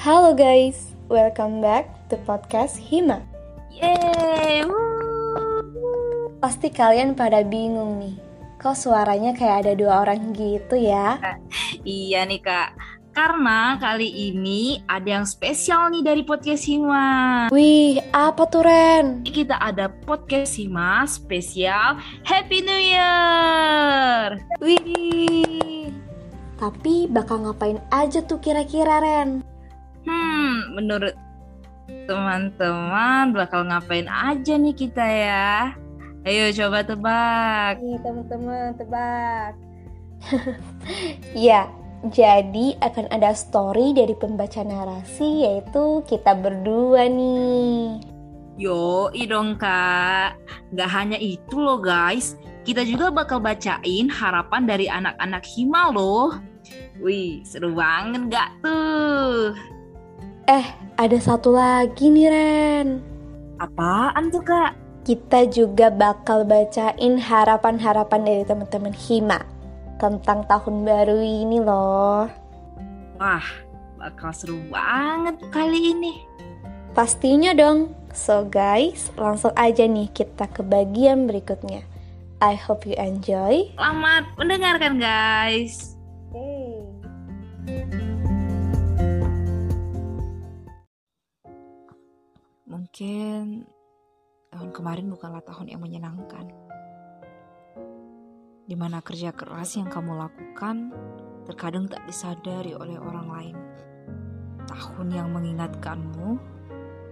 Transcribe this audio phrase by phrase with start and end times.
[0.00, 3.20] Halo guys, welcome back to podcast Hima.
[3.68, 4.64] Yeay,
[6.40, 8.16] Pasti kalian pada bingung nih,
[8.56, 11.20] kok suaranya kayak ada dua orang gitu ya?
[11.84, 12.80] Iya nih kak,
[13.12, 17.52] karena kali ini ada yang spesial nih dari podcast Hima.
[17.52, 19.20] Wih, apa tuh Ren?
[19.20, 24.40] Kita ada podcast Hima spesial Happy New Year.
[24.64, 25.92] Wih,
[26.56, 29.49] tapi bakal ngapain aja tuh kira-kira Ren?
[30.70, 31.14] Menurut
[32.06, 35.74] teman-teman bakal ngapain aja nih kita ya?
[36.22, 37.74] Ayo coba tebak.
[37.80, 39.52] Nih teman-teman, tebak.
[41.48, 41.64] ya,
[42.12, 48.00] jadi akan ada story dari pembaca narasi yaitu kita berdua nih.
[48.60, 50.36] Yo, dong kak.
[50.76, 52.36] Gak hanya itu loh guys,
[52.68, 56.36] kita juga bakal bacain harapan dari anak-anak Hima loh.
[57.00, 59.56] Wih, seru banget gak tuh?
[60.50, 60.66] Eh,
[60.98, 62.98] ada satu lagi nih Ren.
[63.62, 64.74] Apaan tuh kak?
[65.06, 69.38] Kita juga bakal bacain harapan-harapan dari teman-teman Hima
[70.02, 72.26] tentang tahun baru ini loh.
[73.22, 73.46] Wah,
[73.94, 76.18] bakal seru banget kali ini.
[76.98, 77.94] Pastinya dong.
[78.10, 81.86] So guys, langsung aja nih kita ke bagian berikutnya.
[82.42, 83.70] I hope you enjoy.
[83.78, 85.94] Selamat mendengarkan guys.
[92.80, 93.68] Mungkin
[94.48, 96.48] tahun kemarin bukanlah tahun yang menyenangkan.
[98.64, 100.88] Di mana kerja keras yang kamu lakukan
[101.44, 103.56] terkadang tak disadari oleh orang lain.
[104.64, 106.40] Tahun yang mengingatkanmu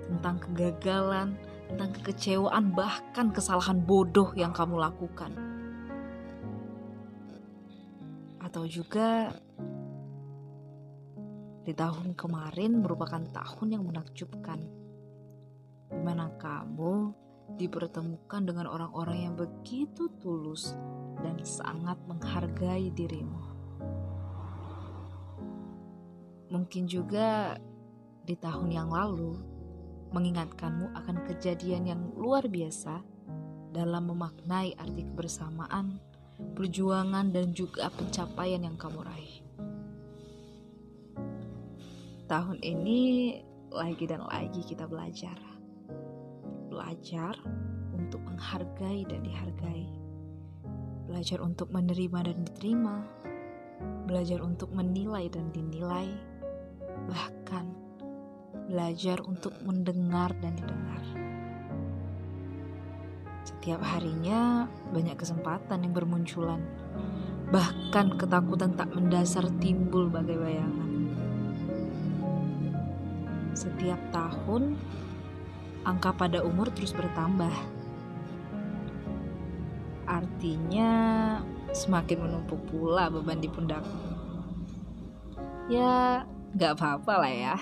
[0.08, 1.36] tentang kegagalan,
[1.68, 5.36] tentang kekecewaan, bahkan kesalahan bodoh yang kamu lakukan.
[8.40, 9.36] Atau juga
[11.60, 14.87] di tahun kemarin merupakan tahun yang menakjubkan
[16.58, 17.14] kamu
[17.54, 20.74] dipertemukan dengan orang-orang yang begitu tulus
[21.22, 23.38] dan sangat menghargai dirimu.
[26.50, 27.54] Mungkin juga
[28.26, 29.38] di tahun yang lalu
[30.10, 33.06] mengingatkanmu akan kejadian yang luar biasa
[33.70, 36.02] dalam memaknai arti kebersamaan,
[36.58, 39.34] perjuangan, dan juga pencapaian yang kamu raih.
[42.28, 43.00] Tahun ini
[43.72, 45.47] lagi dan lagi kita belajar
[46.78, 47.34] belajar
[47.90, 49.90] untuk menghargai dan dihargai,
[51.10, 53.02] belajar untuk menerima dan diterima,
[54.06, 56.06] belajar untuk menilai dan dinilai,
[57.10, 57.66] bahkan
[58.70, 61.02] belajar untuk mendengar dan didengar.
[63.42, 66.62] Setiap harinya banyak kesempatan yang bermunculan,
[67.50, 70.90] bahkan ketakutan tak mendasar timbul bagai bayangan.
[73.58, 74.78] Setiap tahun
[75.88, 77.52] angka pada umur terus bertambah.
[80.04, 80.92] Artinya
[81.72, 84.04] semakin menumpuk pula beban di pundakmu.
[85.72, 87.56] Ya, gak apa-apa lah ya.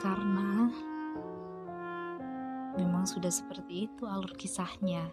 [0.00, 0.68] Karena
[2.76, 5.08] memang sudah seperti itu alur kisahnya.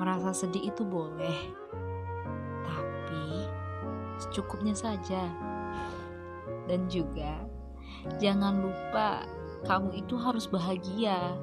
[0.00, 1.36] Merasa sedih itu boleh,
[2.64, 3.44] tapi
[4.16, 5.28] secukupnya saja.
[6.64, 7.36] Dan juga
[8.20, 9.24] jangan lupa
[9.64, 11.36] kamu itu harus bahagia.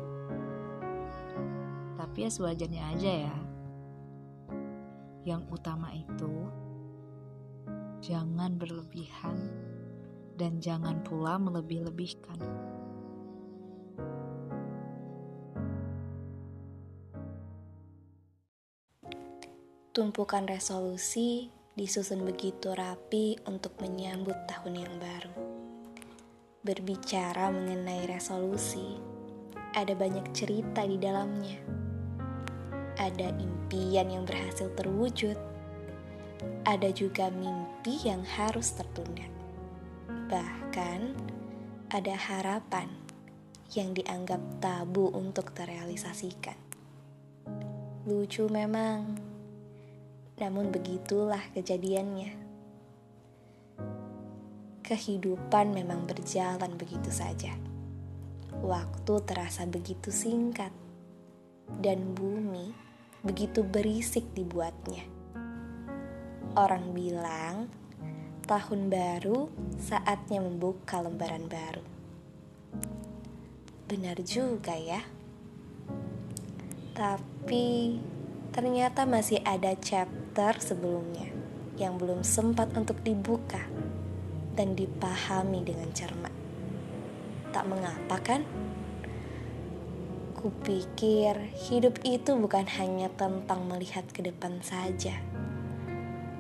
[1.98, 3.38] Tapi ya sewajarnya aja ya.
[5.28, 6.34] Yang utama itu
[8.02, 9.38] jangan berlebihan
[10.38, 12.40] dan jangan pula melebih-lebihkan.
[19.98, 25.47] Tumpukan resolusi disusun begitu rapi untuk menyambut tahun yang baru.
[26.68, 29.00] Berbicara mengenai resolusi,
[29.72, 31.64] ada banyak cerita di dalamnya.
[33.00, 35.40] Ada impian yang berhasil terwujud,
[36.68, 39.24] ada juga mimpi yang harus tertunda.
[40.28, 41.16] Bahkan,
[41.88, 42.92] ada harapan
[43.72, 46.60] yang dianggap tabu untuk terrealisasikan.
[48.04, 49.16] Lucu memang,
[50.36, 52.47] namun begitulah kejadiannya
[54.88, 57.52] kehidupan memang berjalan begitu saja.
[58.64, 60.72] Waktu terasa begitu singkat,
[61.84, 62.72] dan bumi
[63.20, 65.04] begitu berisik dibuatnya.
[66.56, 67.68] Orang bilang,
[68.48, 71.84] tahun baru saatnya membuka lembaran baru.
[73.92, 75.04] Benar juga ya.
[76.96, 78.00] Tapi
[78.56, 81.30] ternyata masih ada chapter sebelumnya
[81.78, 83.62] yang belum sempat untuk dibuka
[84.58, 86.34] dan dipahami dengan cermat.
[87.54, 88.42] Tak mengapa kan?
[90.34, 95.14] Kupikir hidup itu bukan hanya tentang melihat ke depan saja.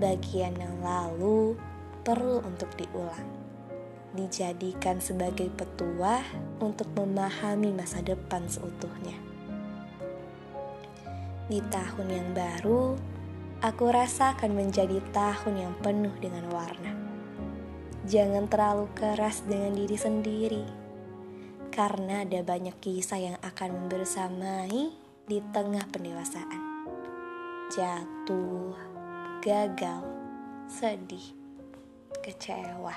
[0.01, 1.57] Bagian yang lalu
[2.01, 3.25] perlu untuk diulang.
[4.17, 6.25] Dijadikan sebagai petuah
[6.57, 9.17] untuk memahami masa depan seutuhnya.
[11.47, 12.97] Di tahun yang baru,
[13.63, 17.06] aku rasa akan menjadi tahun yang penuh dengan warna.
[18.07, 20.63] Jangan terlalu keras dengan diri sendiri
[21.75, 24.95] karena ada banyak kisah yang akan bersamai
[25.27, 26.87] di tengah pendewasaan.
[27.67, 28.71] Jatuh,
[29.43, 30.07] gagal,
[30.71, 31.35] sedih,
[32.23, 32.95] kecewa.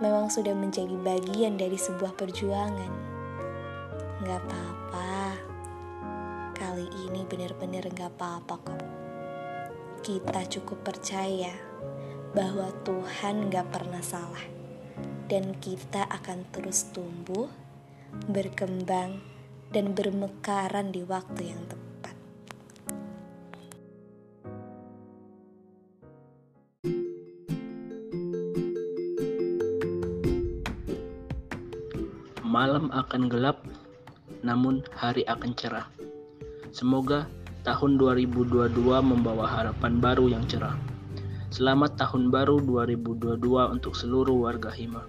[0.00, 2.92] Memang sudah menjadi bagian dari sebuah perjuangan.
[4.24, 5.36] Gak apa-apa.
[6.56, 8.82] Kali ini benar-benar gak apa-apa kok.
[10.00, 11.67] Kita cukup percaya
[12.32, 14.44] bahwa Tuhan gak pernah salah.
[15.28, 17.52] Dan kita akan terus tumbuh
[18.28, 19.20] berkembang,
[19.68, 22.16] dan bermekaran di waktu yang tepat.
[32.48, 33.60] Malam akan gelap,
[34.40, 35.86] namun hari akan cerah.
[36.72, 37.28] Semoga
[37.62, 38.72] tahun 2022
[39.04, 40.87] membawa harapan baru yang cerah.
[41.48, 43.40] Selamat tahun baru 2022
[43.72, 45.08] untuk seluruh warga Hima.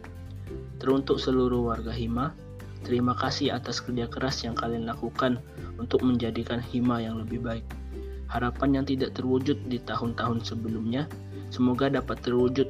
[0.79, 2.31] Teruntuk seluruh warga Hima,
[2.79, 5.43] Terima kasih atas kerja keras yang kalian lakukan
[5.75, 7.65] untuk menjadikan Hima yang lebih baik.
[8.31, 11.09] Harapan yang tidak terwujud di tahun-tahun sebelumnya,
[11.51, 12.69] semoga dapat terwujud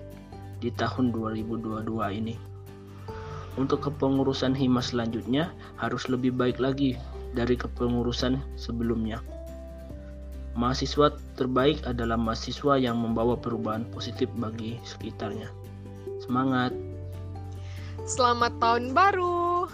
[0.60, 1.86] di tahun 2022
[2.16, 2.36] ini.
[3.60, 6.98] Untuk kepengurusan Hima selanjutnya harus lebih baik lagi
[7.38, 9.22] dari kepengurusan sebelumnya.
[10.55, 15.51] Mahasiswa terbaik adalah mahasiswa yang membawa perubahan positif bagi sekitarnya.
[16.23, 16.71] Semangat!
[18.07, 19.67] Selamat tahun baru!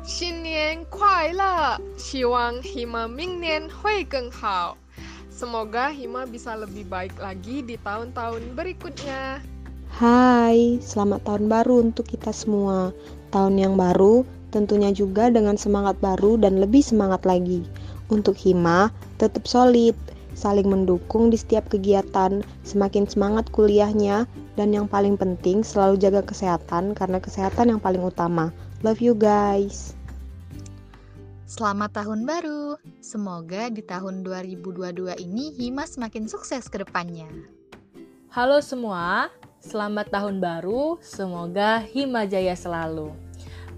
[0.00, 1.76] 新年快乐！
[1.98, 4.78] 希望 Hima 明年会更好。
[5.28, 9.44] Semoga Hima bisa lebih baik lagi di tahun-tahun berikutnya.
[9.90, 12.94] Hai, selamat tahun baru untuk kita semua.
[13.34, 14.24] Tahun yang baru
[14.54, 17.66] tentunya juga dengan semangat baru dan lebih semangat lagi.
[18.08, 18.88] Untuk Hima,
[19.20, 19.94] tetap solid,
[20.35, 24.27] saling mendukung di setiap kegiatan, semakin semangat kuliahnya,
[24.59, 28.51] dan yang paling penting selalu jaga kesehatan karena kesehatan yang paling utama.
[28.83, 29.95] Love you guys.
[31.47, 32.75] Selamat tahun baru.
[32.99, 37.31] Semoga di tahun 2022 ini Hima semakin sukses ke depannya.
[38.27, 39.31] Halo semua,
[39.63, 40.99] selamat tahun baru.
[40.99, 43.24] Semoga Hima jaya selalu.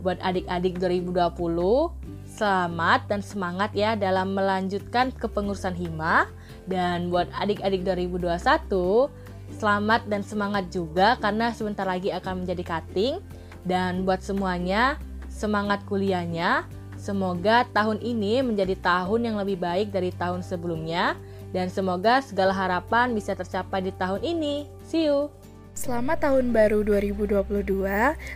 [0.01, 1.93] Buat adik-adik 2020,
[2.27, 6.29] selamat dan semangat ya dalam melanjutkan kepengurusan Hima.
[6.69, 9.09] Dan buat adik-adik 2021,
[9.57, 13.23] selamat dan semangat juga karena sebentar lagi akan menjadi cutting.
[13.67, 16.67] Dan buat semuanya, semangat kuliahnya,
[16.97, 21.13] Semoga tahun ini menjadi tahun yang lebih baik dari tahun sebelumnya
[21.53, 24.65] dan semoga segala harapan bisa tercapai di tahun ini.
[24.81, 25.29] See you.
[25.77, 27.85] Selamat tahun baru 2022.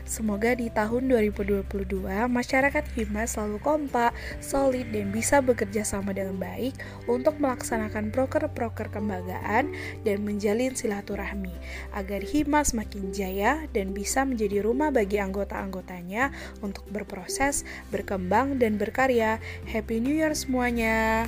[0.05, 6.77] Semoga di tahun 2022 masyarakat Hima selalu kompak, solid dan bisa bekerja sama dengan baik
[7.09, 9.73] untuk melaksanakan proker-proker kebanggaan
[10.05, 11.57] dan menjalin silaturahmi
[11.97, 16.29] agar Hima semakin jaya dan bisa menjadi rumah bagi anggota-anggotanya
[16.61, 19.41] untuk berproses, berkembang dan berkarya.
[19.65, 21.25] Happy New Year semuanya.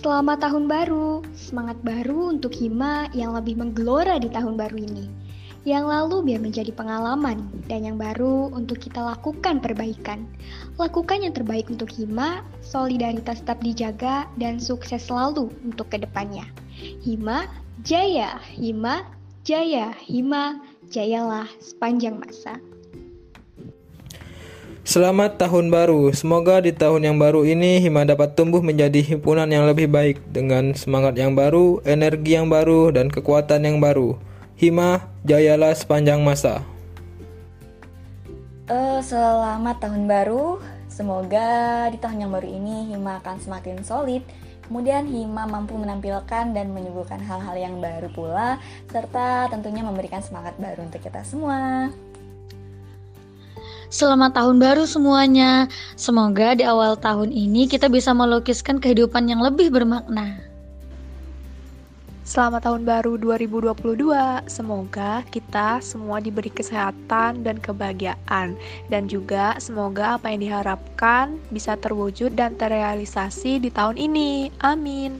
[0.00, 5.12] Selamat tahun baru, semangat baru untuk Hima yang lebih menggelora di tahun baru ini.
[5.68, 10.24] Yang lalu biar menjadi pengalaman, dan yang baru untuk kita lakukan perbaikan.
[10.80, 16.48] Lakukan yang terbaik untuk Hima, solidaritas tetap dijaga, dan sukses selalu untuk ke depannya.
[17.04, 17.44] Hima,
[17.84, 19.04] jaya, Hima,
[19.44, 22.56] jaya, Hima, jayalah sepanjang masa.
[24.80, 26.08] Selamat tahun baru.
[26.16, 30.72] Semoga di tahun yang baru ini Hima dapat tumbuh menjadi himpunan yang lebih baik dengan
[30.72, 34.16] semangat yang baru, energi yang baru, dan kekuatan yang baru.
[34.56, 36.64] Hima, jayalah sepanjang masa.
[38.72, 40.64] Uh, selamat tahun baru.
[40.88, 44.24] Semoga di tahun yang baru ini Hima akan semakin solid.
[44.64, 48.56] Kemudian Hima mampu menampilkan dan menyuguhkan hal-hal yang baru pula,
[48.88, 51.92] serta tentunya memberikan semangat baru untuk kita semua.
[53.90, 55.66] Selamat tahun baru semuanya.
[55.98, 60.38] Semoga di awal tahun ini kita bisa melukiskan kehidupan yang lebih bermakna.
[62.22, 64.46] Selamat tahun baru 2022.
[64.46, 68.54] Semoga kita semua diberi kesehatan dan kebahagiaan
[68.86, 74.54] dan juga semoga apa yang diharapkan bisa terwujud dan terrealisasi di tahun ini.
[74.62, 75.18] Amin.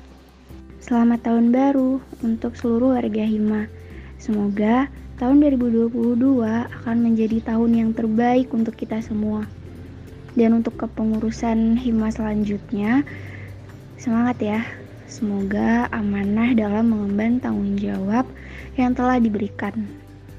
[0.78, 3.79] Selamat tahun baru untuk seluruh warga Hima.
[4.20, 5.96] Semoga tahun 2022
[6.44, 9.48] akan menjadi tahun yang terbaik untuk kita semua.
[10.36, 13.00] Dan untuk kepengurusan Hima selanjutnya,
[13.96, 14.60] semangat ya.
[15.08, 18.28] Semoga amanah dalam mengemban tanggung jawab
[18.76, 19.88] yang telah diberikan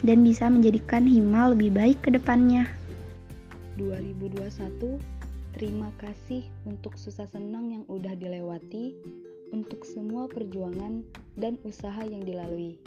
[0.05, 2.69] dan bisa menjadikan Hima lebih baik ke depannya.
[3.81, 5.01] 2021
[5.51, 8.95] Terima kasih untuk susah senang yang udah dilewati,
[9.51, 11.03] untuk semua perjuangan
[11.35, 12.79] dan usaha yang dilalui.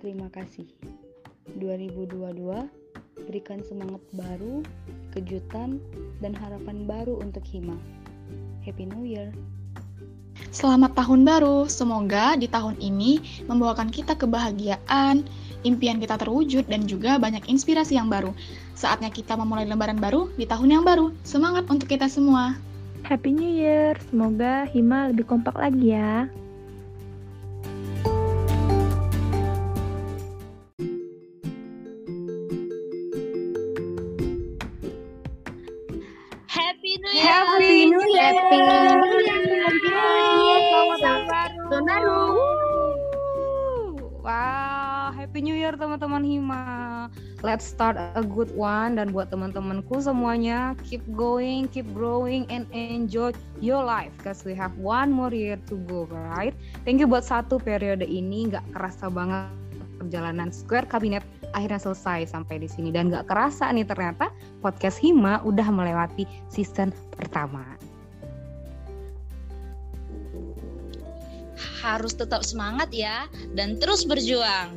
[0.00, 0.64] Terima kasih.
[1.60, 2.16] 2022
[3.28, 4.64] berikan semangat baru,
[5.12, 5.76] kejutan,
[6.24, 7.76] dan harapan baru untuk Hima.
[8.64, 9.28] Happy New Year!
[10.56, 15.28] Selamat tahun baru, semoga di tahun ini membawakan kita kebahagiaan,
[15.68, 18.32] impian kita terwujud, dan juga banyak inspirasi yang baru.
[18.72, 21.12] Saatnya kita memulai lembaran baru di tahun yang baru.
[21.28, 22.56] Semangat untuk kita semua!
[23.04, 26.24] Happy New Year, semoga Hima lebih kompak lagi ya.
[38.20, 38.58] Happy
[41.80, 42.22] tahun baru.
[44.20, 47.08] Wow, Happy New Year teman-teman Hima.
[47.40, 53.32] Let's start a good one dan buat teman-temanku semuanya, keep going, keep growing and enjoy
[53.64, 56.52] your life cause we have one more year to go, right?
[56.84, 59.48] Thank you buat satu periode ini nggak kerasa banget
[59.96, 61.24] perjalanan Square Kabinet
[61.56, 64.28] akhirnya selesai sampai di sini dan nggak kerasa nih ternyata
[64.60, 67.64] podcast Hima udah melewati season pertama.
[71.80, 73.24] Harus tetap semangat ya
[73.56, 74.76] dan terus berjuang.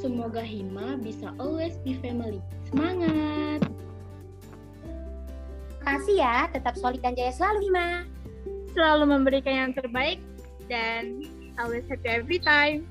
[0.00, 2.40] Semoga Hima bisa always be family.
[2.72, 3.60] Semangat!
[5.84, 8.08] Kasih ya, tetap solid dan jaya selalu Hima.
[8.72, 10.16] Selalu memberikan yang terbaik
[10.72, 11.28] dan
[11.60, 12.88] always happy every time.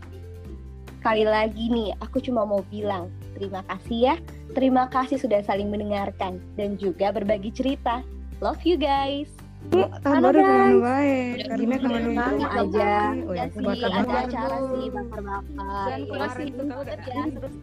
[1.02, 4.16] Sekali lagi nih, aku cuma mau bilang terima kasih ya.
[4.54, 8.06] Terima kasih sudah saling mendengarkan dan juga berbagi cerita.
[8.44, 9.32] Love you guys.
[10.00, 12.94] Tahun baru ke mana baik Karina ke mana Sama aja.
[13.28, 15.90] oh ya sih, ada acara sih bakar-bakar.
[16.00, 16.32] Tahu gak?
[17.04, 17.56] ya, terus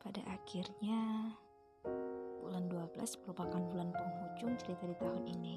[0.00, 1.02] Pada akhirnya,
[2.42, 5.56] bulan 12 merupakan bulan penghujung cerita di tahun ini.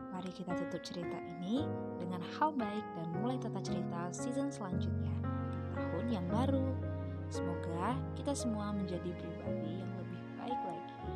[0.00, 1.66] Mari kita tutup cerita ini
[2.00, 5.12] dengan hal baik dan mulai tata cerita season selanjutnya
[5.50, 6.89] di tahun yang baru.
[7.30, 11.14] Semoga kita semua menjadi pribadi yang lebih baik lagi.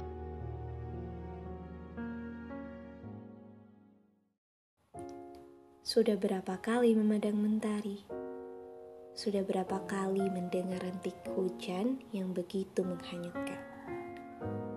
[5.83, 8.07] Sudah berapa kali memandang mentari?
[9.19, 13.59] Sudah berapa kali mendengar rintik hujan yang begitu menghanyutkan?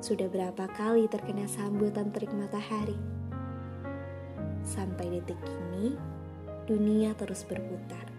[0.02, 2.98] Sudah berapa kali terkena sambutan terik matahari?
[4.66, 5.94] Sampai detik ini,
[6.66, 8.17] dunia terus berputar.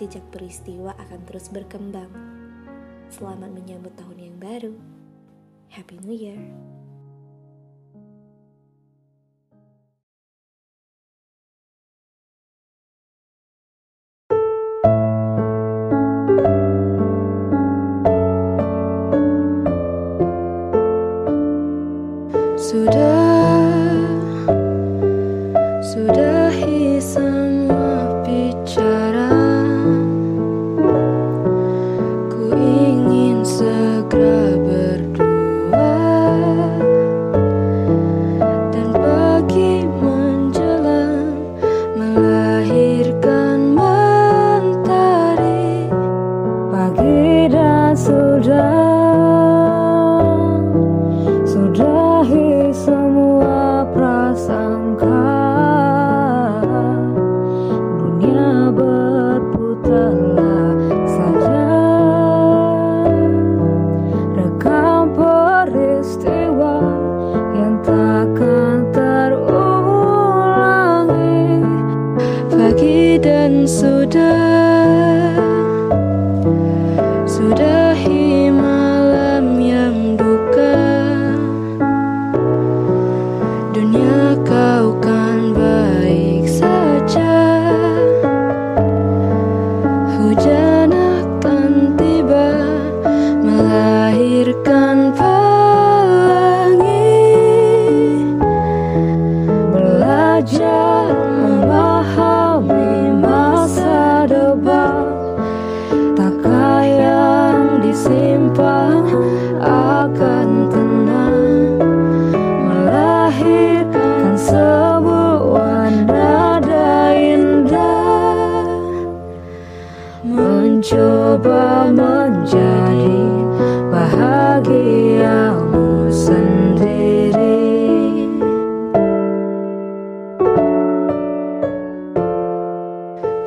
[0.00, 2.08] Jejak peristiwa akan terus berkembang.
[3.12, 4.72] Selamat menyambut tahun yang baru.
[5.68, 6.40] Happy New Year.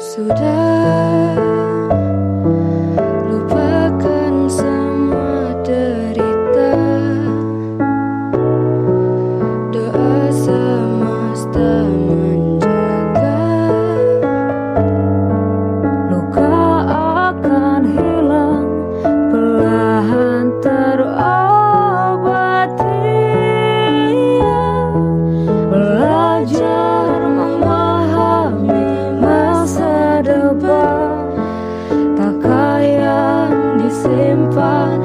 [0.04, 1.43] Sudah
[34.04, 35.00] simpan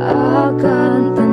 [0.00, 1.27] akan tenang.